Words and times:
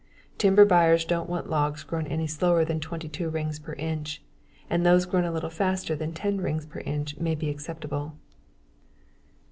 Timber 0.39 0.65
buyers 0.65 1.05
don't 1.05 1.29
want 1.29 1.47
logs 1.51 1.83
grown 1.83 2.07
any 2.07 2.25
slower 2.25 2.65
than 2.65 2.79
22 2.79 3.29
rings 3.29 3.59
per 3.59 3.73
inch 3.73 4.19
and 4.67 4.83
those 4.83 5.05
grown 5.05 5.25
a 5.25 5.31
little 5.31 5.51
faster 5.51 5.95
than 5.95 6.11
ten 6.11 6.41
rings 6.41 6.65
per 6.65 6.79
inch 6.79 7.19
may 7.19 7.35
be 7.35 7.51
acceptable. 7.51 8.15